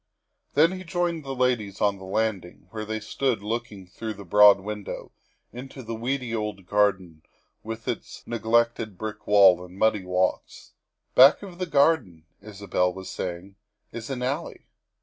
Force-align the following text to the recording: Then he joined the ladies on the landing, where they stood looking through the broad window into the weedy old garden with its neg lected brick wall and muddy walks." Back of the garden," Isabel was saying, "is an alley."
Then 0.55 0.71
he 0.71 0.83
joined 0.83 1.23
the 1.23 1.35
ladies 1.35 1.79
on 1.79 1.99
the 1.99 2.05
landing, 2.05 2.69
where 2.71 2.85
they 2.85 2.99
stood 2.99 3.43
looking 3.43 3.85
through 3.85 4.15
the 4.15 4.25
broad 4.25 4.59
window 4.59 5.11
into 5.53 5.83
the 5.83 5.93
weedy 5.93 6.33
old 6.33 6.65
garden 6.65 7.21
with 7.61 7.87
its 7.87 8.25
neg 8.25 8.43
lected 8.43 8.97
brick 8.97 9.27
wall 9.27 9.63
and 9.63 9.77
muddy 9.77 10.03
walks." 10.03 10.71
Back 11.13 11.43
of 11.43 11.59
the 11.59 11.67
garden," 11.67 12.25
Isabel 12.41 12.91
was 12.91 13.11
saying, 13.11 13.57
"is 13.91 14.09
an 14.09 14.23
alley." 14.23 14.65